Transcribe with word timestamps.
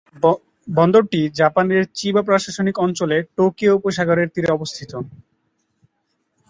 বন্দরটি 0.67 1.21
জাপানের 1.39 1.83
চিবা 1.97 2.21
প্রশাসনিক 2.21 2.75
অঞ্চলে 2.77 3.17
টোকিও 3.37 3.77
উপসাগরের 3.79 4.27
তীরে 4.33 4.49
অবস্থিত। 4.51 4.91